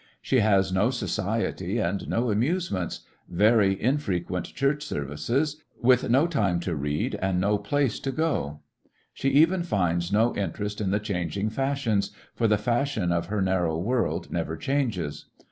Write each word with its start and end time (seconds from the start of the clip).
She 0.19 0.39
has 0.39 0.71
no 0.73 0.89
society 0.89 1.77
and 1.77 2.07
no 2.09 2.31
amusements, 2.31 3.01
very 3.29 3.79
infrequent 3.79 4.45
Church 4.47 4.83
46 4.89 4.93
^fe 4.93 4.95
'(VlissionarY 4.95 4.95
in 4.95 4.99
tge 5.03 5.05
Great 5.05 5.09
West 5.11 5.27
services, 5.27 5.63
with 6.03 6.09
no 6.09 6.25
time 6.27 6.59
to 6.61 6.75
read 6.75 7.15
and 7.21 7.39
no 7.39 7.57
place 7.59 7.99
to 7.99 8.11
go. 8.11 8.61
She 9.13 9.29
even 9.29 9.61
finds 9.61 10.11
no 10.11 10.35
interest 10.35 10.81
in 10.81 10.89
the 10.89 10.99
changing 10.99 11.51
fashions, 11.51 12.09
for 12.33 12.47
the 12.47 12.57
fashion 12.57 13.11
of 13.11 13.27
her 13.27 13.43
narrow 13.43 13.77
world 13.77 14.31
never 14.31 14.57
changes. 14.57 15.25